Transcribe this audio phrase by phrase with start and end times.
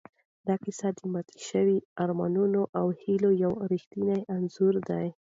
[0.47, 5.07] دا کیسه د ماتو شوو ارمانونو او هیلو یو ریښتونی انځور دی.